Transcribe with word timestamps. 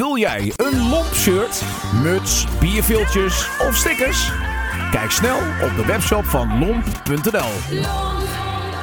Wil 0.00 0.16
jij 0.16 0.52
een 0.56 0.88
lomp 0.88 1.14
shirt, 1.14 1.62
muts, 2.02 2.46
bierviltjes 2.60 3.48
of 3.58 3.76
stickers? 3.76 4.30
Kijk 4.90 5.10
snel 5.10 5.36
op 5.36 5.76
de 5.76 5.84
webshop 5.86 6.24
van 6.24 6.58
lomp.nl. 6.58 7.80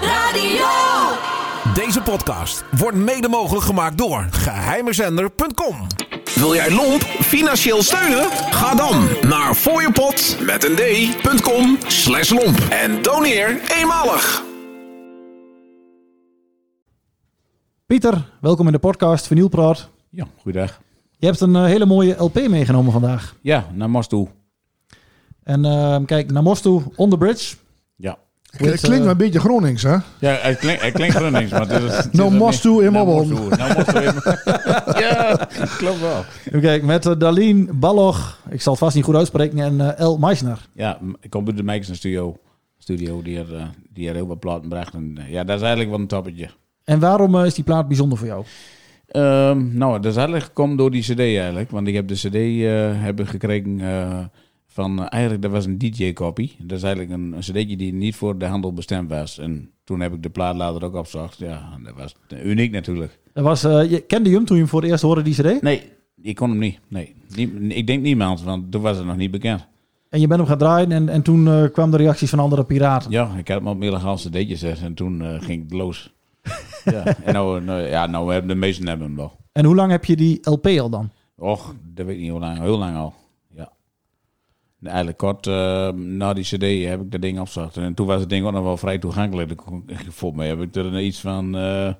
Radio. 0.01 0.67
Deze 1.73 2.01
podcast 2.01 2.63
wordt 2.71 2.97
mede 2.97 3.27
mogelijk 3.27 3.65
gemaakt 3.65 3.97
door 3.97 4.27
geheimezender.com. 4.31 5.87
Wil 6.35 6.53
jij 6.53 6.71
Lomp 6.71 7.01
financieel 7.03 7.83
steunen? 7.83 8.29
Ga 8.31 8.75
dan 8.75 9.07
naar 9.21 9.53
fooiepot 9.53 10.37
met 10.45 10.63
een 10.63 10.75
d.com 10.75 11.77
slash 11.87 12.29
lomp 12.29 12.59
en 12.69 13.01
doneer 13.01 13.61
eenmalig. 13.77 14.43
Pieter, 17.85 18.31
welkom 18.41 18.65
in 18.65 18.71
de 18.71 18.79
podcast 18.79 19.27
Vinylpraat. 19.27 19.89
Ja, 20.09 20.25
goeiedag. 20.41 20.85
Je 21.17 21.25
hebt 21.25 21.39
een 21.39 21.55
eh, 21.55 21.63
hele 21.63 21.85
mooie 21.85 22.15
LP 22.17 22.47
meegenomen 22.47 22.91
vandaag. 22.91 23.35
Ja, 23.41 23.65
naar 23.73 23.89
Mos 23.89 24.07
toe. 24.07 24.27
En 25.43 25.65
eh, 25.65 25.97
kijk, 26.05 26.31
naar 26.31 26.43
Mostu, 26.43 26.81
On 26.95 27.09
The 27.09 27.17
Bridge. 27.17 27.55
Ja. 27.95 28.17
With, 28.57 28.71
Het 28.71 28.79
klinkt 28.81 29.03
eh, 29.05 29.11
een 29.11 29.17
beetje 29.17 29.39
Gronings, 29.39 29.83
hè? 29.83 29.95
Ja, 30.19 30.31
het 30.41 30.57
klinkt, 30.57 30.81
het 30.81 30.93
klinkt 30.93 31.29
niks, 31.31 31.51
maar 31.51 31.67
het 31.69 31.83
is... 31.83 31.95
het 31.97 32.13
is 32.13 32.19
Mos 32.29 32.51
niet- 32.51 32.61
toe 32.61 32.83
in 32.83 32.91
Nou, 32.91 33.05
Mobbel. 33.07 33.47
Nou, 33.57 33.73
Ja, 35.03 35.47
klopt 35.77 35.99
wel. 35.99 36.23
Even 36.45 36.61
kijken, 36.61 36.87
met 36.87 37.05
uh, 37.05 37.13
Darlene 37.17 37.73
Balog, 37.73 38.39
ik 38.49 38.61
zal 38.61 38.71
het 38.73 38.81
vast 38.81 38.95
niet 38.95 39.03
goed 39.03 39.15
uitspreken, 39.15 39.59
en 39.59 39.81
eh, 39.81 39.99
El 39.99 40.17
Meisner. 40.17 40.67
Ja, 40.73 40.99
ik 41.21 41.29
kom 41.29 41.43
bij 41.43 41.53
de 41.53 41.63
Mike's 41.63 41.95
studio. 41.95 42.37
Studio 42.77 43.21
die 43.21 43.37
er, 43.39 43.55
eh, 43.55 43.63
die 43.93 44.07
er 44.09 44.15
heel 44.15 44.27
wat 44.27 44.39
platen 44.39 44.69
bracht. 44.69 44.93
En, 44.93 45.17
eh, 45.17 45.29
ja, 45.31 45.43
dat 45.43 45.55
is 45.55 45.61
eigenlijk 45.61 45.89
wel 45.91 45.99
een 45.99 46.07
toppetje. 46.07 46.49
En 46.83 46.99
waarom 46.99 47.35
eh, 47.35 47.45
is 47.45 47.53
die 47.53 47.63
plaat 47.63 47.87
bijzonder 47.87 48.17
voor 48.17 48.27
jou? 48.27 48.45
Ehm, 49.07 49.77
nou, 49.77 49.93
dat 49.93 50.11
is 50.11 50.15
eigenlijk 50.15 50.45
gekomen 50.45 50.77
door 50.77 50.91
die 50.91 51.01
cd 51.01 51.19
eigenlijk. 51.19 51.71
Want 51.71 51.87
ik 51.87 51.93
heb 51.93 52.07
de 52.07 52.13
cd 52.13 52.35
eh, 52.35 53.01
hebben 53.01 53.27
gekregen 53.27 53.79
eh, 53.79 54.19
van... 54.67 54.99
eh, 54.99 55.05
eigenlijk, 55.09 55.41
dat 55.41 55.51
was 55.51 55.65
een 55.65 55.77
DJ-copy. 55.77 56.49
Dat 56.59 56.77
is 56.77 56.83
eigenlijk 56.83 57.13
een, 57.13 57.33
een 57.33 57.39
cd'tje 57.39 57.77
die 57.77 57.93
niet 57.93 58.15
voor 58.15 58.37
de 58.37 58.45
handel 58.45 58.73
bestemd 58.73 59.09
was. 59.09 59.37
En 59.37 59.71
toen 59.83 59.99
heb 59.99 60.13
ik 60.13 60.23
de 60.23 60.29
plaat 60.29 60.55
later 60.55 60.83
ook 60.83 60.95
opgezocht. 60.95 61.37
Ja, 61.37 61.77
dat 61.83 61.93
was 61.95 62.15
uniek 62.43 62.71
natuurlijk. 62.71 63.19
Dat 63.33 63.43
was, 63.43 63.61
je 63.61 64.03
kende 64.07 64.29
je 64.29 64.35
hem 64.35 64.45
toen 64.45 64.55
je 64.55 64.61
hem 64.61 64.71
voor 64.71 64.81
het 64.81 64.89
eerst 64.91 65.03
hoorde, 65.03 65.21
die 65.21 65.33
cd? 65.33 65.61
Nee, 65.61 65.81
ik 66.21 66.35
kon 66.35 66.49
hem 66.49 66.59
niet. 66.59 66.79
Nee, 66.87 67.15
ik 67.67 67.87
denk 67.87 68.01
niemand, 68.01 68.43
want 68.43 68.71
toen 68.71 68.81
was 68.81 68.97
het 68.97 69.05
nog 69.05 69.17
niet 69.17 69.31
bekend. 69.31 69.67
En 70.09 70.19
je 70.19 70.27
bent 70.27 70.39
hem 70.39 70.49
gaan 70.49 70.57
draaien 70.57 70.91
en, 70.91 71.09
en 71.09 71.21
toen 71.21 71.47
eh 71.47 71.63
kwamen 71.71 71.97
de 71.97 72.03
reacties 72.03 72.29
van 72.29 72.39
andere 72.39 72.63
piraten. 72.65 73.11
Ja, 73.11 73.35
ik 73.37 73.47
had 73.47 73.57
hem 73.57 73.67
op 73.67 73.81
illegaal 73.83 74.15
cd'tje 74.15 74.45
gezet 74.45 74.81
en 74.81 74.93
toen 74.93 75.41
ging 75.41 75.63
het 75.63 75.73
los. 75.73 76.15
ja, 76.95 77.05
en 77.23 77.33
nou, 77.33 77.61
nou, 77.61 77.81
ja, 77.81 78.05
nou 78.05 78.31
hebben 78.31 78.47
de 78.47 78.55
meesten 78.55 78.87
hebben 78.87 79.07
hem 79.07 79.15
wel. 79.15 79.31
En 79.51 79.65
hoe 79.65 79.75
lang 79.75 79.91
heb 79.91 80.05
je 80.05 80.15
die 80.15 80.39
LP 80.41 80.65
al 80.65 80.89
dan? 80.89 81.11
Och, 81.35 81.75
dat 81.93 82.05
weet 82.05 82.15
ik 82.15 82.21
niet 82.21 82.31
hoe 82.31 82.39
lang, 82.39 82.59
heel 82.59 82.77
lang 82.77 82.97
al. 82.97 83.13
Ja. 83.49 83.71
En 84.81 84.87
Eigenlijk 84.87 85.17
kort 85.17 85.47
eh, 85.47 85.89
na 85.89 86.33
die 86.33 86.43
cd 86.43 86.89
heb 86.89 87.01
ik 87.01 87.11
dat 87.11 87.21
ding 87.21 87.39
opgezocht. 87.39 87.77
En 87.77 87.93
toen 87.93 88.07
was 88.07 88.19
het 88.19 88.29
ding 88.29 88.45
ook 88.45 88.51
nog 88.51 88.63
wel 88.63 88.77
vrij 88.77 88.97
toegankelijk. 88.97 89.61
Volgens 90.09 90.41
mij 90.41 90.47
heb 90.47 90.61
ik 90.61 90.75
er 90.75 91.01
iets 91.01 91.19
van 91.19 91.55
eh 91.55 91.93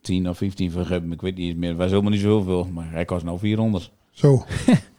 10 0.00 0.28
of 0.28 0.36
15 0.36 0.70
voor 0.70 0.84
gegeven. 0.84 1.12
Ik 1.12 1.20
weet 1.20 1.36
niet 1.36 1.56
meer. 1.56 1.68
Het 1.68 1.78
was 1.78 1.90
helemaal 1.90 2.10
niet 2.10 2.20
zoveel, 2.20 2.64
maar 2.64 2.90
hij 2.90 3.04
kost 3.04 3.24
nou 3.24 3.38
400. 3.38 3.90
Zo. 4.10 4.44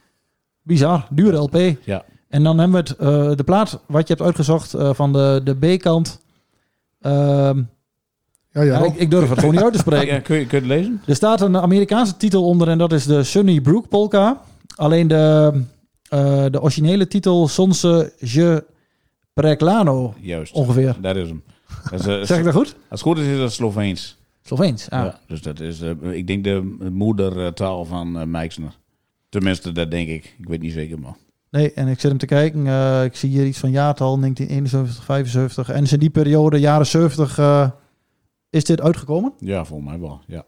Bizar, 0.61 1.07
dure 1.11 1.37
LP. 1.37 1.77
Ja. 1.83 2.05
En 2.27 2.43
dan 2.43 2.59
hebben 2.59 2.83
we 2.83 2.89
het, 2.89 2.99
eh, 2.99 3.35
de 3.37 3.43
plaat 3.43 3.83
wat 3.87 4.07
je 4.07 4.13
hebt 4.13 4.25
uitgezocht 4.25 4.73
eh, 4.73 4.93
van 4.93 5.13
de, 5.13 5.41
de 5.43 5.75
B-kant. 5.75 6.21
Ja, 8.51 8.61
ja. 8.61 8.79
ja, 8.79 8.85
ik, 8.85 8.95
ik 8.95 9.11
durf 9.11 9.29
het 9.29 9.39
gewoon 9.39 9.53
niet 9.53 9.63
uit 9.63 9.73
te 9.73 9.79
spreken. 9.79 10.07
Ja, 10.15 10.19
kun, 10.19 10.35
je, 10.39 10.45
kun 10.45 10.57
je 10.61 10.67
het 10.67 10.77
lezen? 10.77 11.01
Er 11.05 11.15
staat 11.15 11.41
een 11.41 11.57
Amerikaanse 11.57 12.17
titel 12.17 12.45
onder 12.45 12.67
en 12.67 12.77
dat 12.77 12.91
is 12.93 13.05
de 13.05 13.23
Sunny 13.23 13.61
Brook 13.61 13.87
Polka. 13.89 14.41
Alleen 14.75 15.07
de, 15.07 15.51
eh, 16.09 16.45
de 16.51 16.61
originele 16.61 17.07
titel 17.07 17.47
Sonse 17.47 18.13
Je 18.17 18.63
Preclano 19.33 20.13
Juist. 20.21 20.53
ongeveer. 20.53 20.95
Dat 21.01 21.15
is 21.15 21.27
hem. 21.27 21.43
Dat 21.91 21.99
is, 21.99 22.05
eh, 22.05 22.21
Zeg 22.27 22.37
ik 22.37 22.43
dat 22.43 22.53
goed? 22.53 22.65
Als 22.67 22.75
het 22.89 23.01
goed 23.01 23.17
is, 23.17 23.27
is 23.27 23.37
dat 23.37 23.51
Sloveens. 23.53 24.17
Sloveens. 24.43 24.89
Ah. 24.89 25.03
Ja, 25.03 25.19
dus 25.27 25.41
dat 25.41 25.59
is, 25.59 25.81
eh, 25.81 25.91
ik 26.11 26.27
denk, 26.27 26.43
de 26.43 26.77
moedertaal 26.91 27.85
van 27.85 28.17
uh, 28.17 28.23
Meixner. 28.23 28.71
Tenminste, 29.29 29.71
dat 29.71 29.91
denk 29.91 30.07
ik. 30.07 30.35
Ik 30.39 30.47
weet 30.47 30.61
niet 30.61 30.73
zeker, 30.73 30.99
maar. 30.99 31.15
Nee, 31.51 31.73
en 31.73 31.87
ik 31.87 31.99
zit 31.99 32.09
hem 32.09 32.19
te 32.19 32.25
kijken. 32.25 32.67
eh, 32.67 33.03
ik 33.03 33.15
zie 33.15 33.29
hier 33.29 33.45
iets 33.45 33.57
van 33.59 33.71
jaartal 33.71 34.17
1971, 34.19 35.03
75. 35.03 35.69
En 35.69 35.83
is 35.83 35.93
in 35.93 35.99
die 35.99 36.09
periode, 36.09 36.59
jaren 36.59 36.85
70, 36.85 37.37
eh, 37.37 37.69
is 38.49 38.63
dit 38.63 38.81
uitgekomen? 38.81 39.33
Ja, 39.39 39.65
volgens 39.65 39.89
mij 39.89 39.99
wel, 39.99 40.21
ja. 40.27 40.45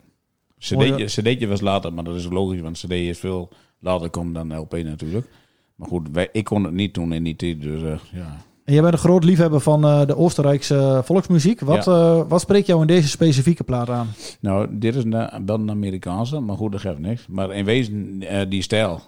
Mooie- 0.70 1.06
CD'tje, 1.06 1.48
was 1.48 1.62
later, 1.62 1.94
maar 1.94 2.04
dat 2.04 2.16
is 2.16 2.28
logisch, 2.30 2.62
want 2.62 2.78
CD 2.78 2.92
is 2.92 3.20
veel 3.20 3.50
later 3.80 4.10
komen 4.10 4.34
dan 4.34 4.58
LP 4.60 4.72
natuurlijk. 4.72 5.28
Maar 5.76 5.88
goed, 5.88 6.08
wij, 6.12 6.30
ik 6.32 6.44
kon 6.44 6.64
het 6.64 6.74
niet 6.74 6.94
doen 6.94 7.14
in 7.14 7.24
die 7.24 7.36
tijd, 7.36 7.62
dus 7.62 7.82
eh, 7.82 8.00
ja. 8.12 8.38
En 8.64 8.74
jij 8.74 8.82
bent 8.82 8.94
een 8.94 9.00
groot 9.00 9.24
liefhebber 9.24 9.60
van 9.60 9.86
eh, 9.86 10.06
de 10.06 10.18
Oostenrijkse 10.18 11.02
volksmuziek. 11.04 11.60
Wat, 11.60 11.88
eh, 11.88 12.22
wat 12.28 12.42
spreekt 12.42 12.68
jou 12.68 12.82
in 12.82 12.88
deze 12.88 13.08
specifieke 13.08 13.64
plaat 13.64 13.90
aan? 13.90 14.08
Nou, 14.40 14.68
dit 14.72 14.96
is 14.96 15.04
een, 15.04 15.46
wel 15.46 15.60
een 15.60 15.70
Amerikaanse, 15.70 16.40
maar 16.40 16.56
goed, 16.56 16.72
dat 16.72 16.82
geeft 16.82 17.00
niks. 17.00 17.28
Maar 17.28 17.52
in 17.52 17.66
wezen, 17.66 18.24
die 18.50 18.62
stijl, 18.62 19.02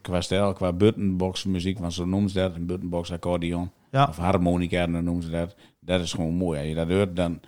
qua 0.00 0.20
stijl, 0.20 0.52
qua 0.52 0.72
buttonbox 0.72 1.44
muziek, 1.44 1.78
want 1.78 1.92
zo 1.92 2.04
noemen 2.04 2.30
ze 2.30 2.38
dat, 2.38 2.54
een 2.54 2.66
buttonbox 2.66 3.12
accordeon. 3.12 3.70
Ja. 3.90 4.06
Of 4.08 4.16
harmonica, 4.16 4.86
dan 4.86 5.04
noemen 5.04 5.22
ze 5.22 5.30
dat. 5.30 5.54
Dat 5.80 6.00
is 6.00 6.12
gewoon 6.12 6.34
mooi. 6.34 6.58
Als 6.58 6.68
je 6.68 6.74
dat 6.74 6.88
hoort, 6.88 7.16
dan 7.16 7.40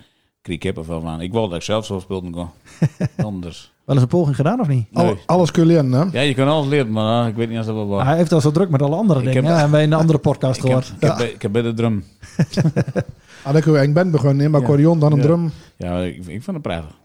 ik 0.52 0.60
kippenvel 0.60 1.00
van. 1.00 1.20
Ik 1.20 1.32
wilde 1.32 1.48
dat 1.48 1.56
ik 1.56 1.62
zelf 1.62 1.84
zo 1.86 1.98
speelde 1.98 2.30
kon. 2.30 2.48
Anders. 3.24 3.72
Wel 3.84 3.94
eens 3.94 4.04
een 4.04 4.10
poging 4.10 4.36
gedaan 4.36 4.60
of 4.60 4.68
niet? 4.68 4.86
Nee. 4.92 5.14
Alles 5.26 5.50
kun 5.50 5.62
je 5.62 5.68
leren, 5.68 5.92
hè? 5.92 6.04
Ja, 6.12 6.20
je 6.20 6.34
kan 6.34 6.48
alles 6.48 6.66
leren, 6.68 6.90
maar 6.92 7.22
eh, 7.22 7.28
ik 7.28 7.34
weet 7.34 7.48
niet 7.48 7.58
of 7.58 7.64
dat 7.66 7.74
wel. 7.74 8.02
Hij 8.04 8.16
heeft 8.16 8.32
al 8.32 8.40
zo 8.40 8.50
druk 8.50 8.68
met 8.68 8.82
alle 8.82 8.96
andere 8.96 9.18
Ik 9.20 9.24
dingen. 9.26 9.44
heb- 9.44 9.56
hè, 9.56 9.62
en 9.62 9.70
wij 9.70 9.82
in 9.82 9.92
een 9.92 9.98
andere 9.98 10.18
podcast 10.18 10.58
Ik 10.64 10.70
heb, 10.70 10.82
gehoord. 10.82 10.94
ik, 10.96 11.00
heb, 11.08 11.16
bij- 11.16 11.30
ik 11.30 11.42
heb 11.42 11.52
bij 11.52 11.62
de 11.62 11.74
drum. 11.74 12.04
Ah, 13.44 13.54
kun 13.62 13.72
je 13.72 13.78
een 13.78 13.92
band 13.92 14.10
beginnen, 14.10 14.50
maar 14.50 14.60
Ja. 14.60 14.66
accordeon, 14.66 14.98
dan 14.98 15.12
een 15.12 15.18
Ja. 15.18 15.24
drum. 15.24 15.50
Ja, 15.76 15.98
ik, 16.00 16.16
ik 16.16 16.24
vind 16.42 16.46
het 16.46 16.62
prettig. 16.62 16.98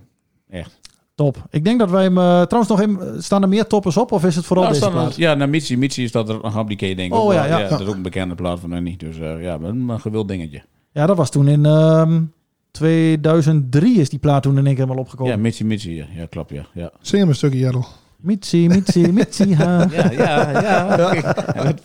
Echt. 0.50 0.80
Top. 1.16 1.38
Ik 1.50 1.64
denk 1.64 1.80
dat 1.80 1.90
wij 1.90 2.04
hem... 2.04 2.18
eh, 2.18 2.42
trouwens, 2.42 2.68
nog 2.68 2.80
even, 2.82 3.24
staan 3.24 3.42
er 3.42 3.50
meer 3.50 3.68
toppers 3.68 3.98
op? 3.98 4.12
Of 4.12 4.26
is 4.26 4.36
het 4.36 4.46
vooral 4.46 4.64
Nou, 4.66 4.76
deze 4.76 4.88
er- 4.88 4.96
plaat? 4.96 5.16
ja, 5.16 5.34
naar 5.34 5.50
Mitsi. 5.50 5.78
Mitsi 5.78 6.08
staat 6.08 6.30
er 6.30 6.40
nog 6.42 6.58
op 6.58 6.68
die 6.68 6.78
keer, 6.78 6.96
denk 6.96 7.12
ik. 7.14 7.18
Oh, 7.20 7.26
ook 7.26 7.34
ja, 7.34 7.46
ja. 7.46 7.68
Dat 7.68 7.80
is 7.80 7.88
ook 7.88 7.96
een 7.96 8.02
bekende 8.02 8.36
plaat 8.36 8.60
van 8.60 8.74
Annie. 8.74 8.98
Dus 8.98 9.20
eh, 9.20 9.42
ja, 9.44 9.58
een, 9.62 9.90
een 9.90 10.00
gewild 10.00 10.28
dingetje. 10.28 10.62
Ja, 10.92 11.06
dat 11.06 11.18
was 11.18 11.30
toen 11.30 11.48
in 11.48 11.66
ehm 11.66 12.22
2003 12.72 14.00
is 14.00 14.10
die 14.10 14.20
plaat 14.20 14.44
toen 14.44 14.58
in 14.58 14.66
één 14.66 14.76
keer 14.76 14.84
helemaal 14.84 15.04
opgekomen. 15.04 15.34
Ja, 15.34 15.40
Mitsi, 15.40 15.66
Mitsi. 15.66 15.96
Ja, 15.96 16.06
ja 16.16 16.26
klopt, 16.26 16.52
ja. 16.52 16.66
Ja, 16.74 16.92
Zing 17.02 17.20
hem 17.22 17.30
een 17.30 17.36
stukje, 17.36 17.58
Jerl. 17.60 17.86
Mitsi, 18.18 18.68
Mitsi, 18.68 19.12
Mitsi, 19.18 19.56
ha. 19.56 19.88
ja, 19.92 20.12
ja. 20.12 20.52
ja. 20.62 21.14
Ja, 21.56 21.64
dat- 21.64 21.82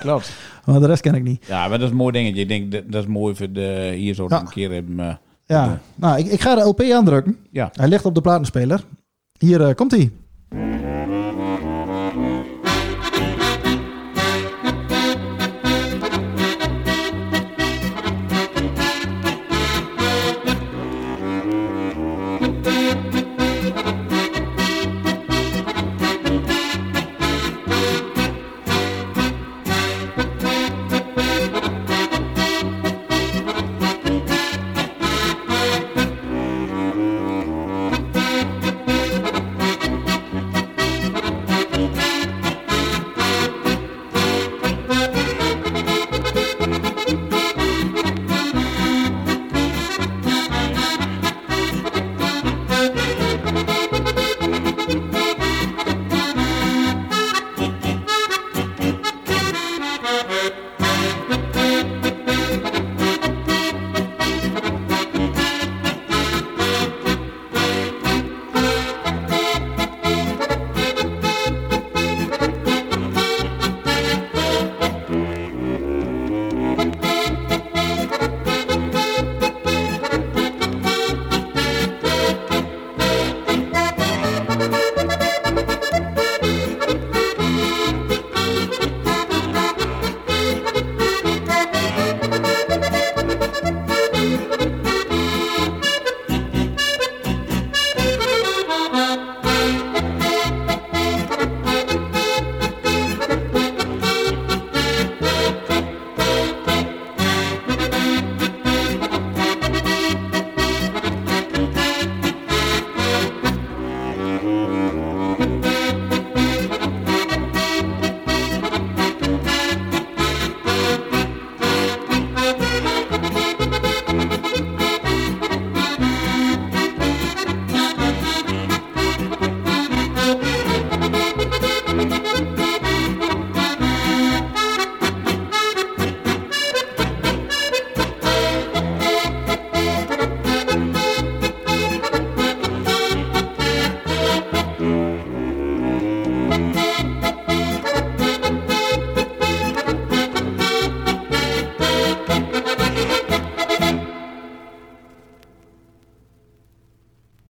klopt. 0.00 0.32
Maar 0.64 0.80
de 0.80 0.86
rest 0.86 1.02
ken 1.02 1.14
ik 1.14 1.22
niet. 1.22 1.46
Ja, 1.46 1.60
maar 1.68 1.70
dat 1.78 1.80
is 1.86 1.90
een 1.90 1.96
mooi 1.96 2.12
dingetje. 2.12 2.40
Ik 2.40 2.48
denk, 2.48 2.72
dat, 2.72 2.82
dat 2.86 3.02
is 3.02 3.08
mooi 3.08 3.34
voor 3.34 3.52
de, 3.52 3.92
hier 3.96 4.14
zo 4.14 4.26
Ja. 4.28 4.40
een 4.40 4.48
keer 4.48 4.70
hebben. 4.72 5.00
eh, 5.00 5.14
Ja, 5.46 5.80
nou, 5.94 6.18
ik, 6.18 6.26
ik 6.26 6.40
ga 6.40 6.54
de 6.54 6.60
LP 6.62 6.80
aandrukken. 6.80 7.36
ja. 7.50 7.70
Hij 7.72 7.88
ligt 7.88 8.04
op 8.04 8.14
de 8.14 8.20
platenspeler. 8.20 8.84
Hier 9.38 9.62
eh, 9.68 9.74
komt 9.74 9.90
hij. 9.90 10.10